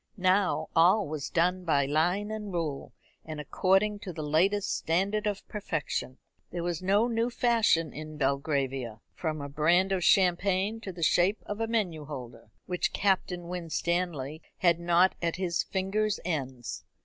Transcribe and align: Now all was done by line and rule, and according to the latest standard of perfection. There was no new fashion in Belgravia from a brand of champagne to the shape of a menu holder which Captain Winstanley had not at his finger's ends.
Now 0.17 0.69
all 0.75 1.07
was 1.07 1.29
done 1.29 1.63
by 1.63 1.85
line 1.85 2.31
and 2.31 2.51
rule, 2.51 2.91
and 3.23 3.39
according 3.39 3.99
to 3.99 4.11
the 4.11 4.23
latest 4.23 4.75
standard 4.75 5.27
of 5.27 5.47
perfection. 5.47 6.17
There 6.49 6.63
was 6.63 6.81
no 6.81 7.07
new 7.07 7.29
fashion 7.29 7.93
in 7.93 8.17
Belgravia 8.17 9.01
from 9.13 9.41
a 9.41 9.47
brand 9.47 9.91
of 9.91 10.03
champagne 10.03 10.81
to 10.81 10.91
the 10.91 11.03
shape 11.03 11.43
of 11.45 11.59
a 11.59 11.67
menu 11.67 12.05
holder 12.05 12.49
which 12.65 12.93
Captain 12.93 13.47
Winstanley 13.47 14.41
had 14.57 14.79
not 14.79 15.13
at 15.21 15.35
his 15.35 15.61
finger's 15.61 16.19
ends. 16.25 16.83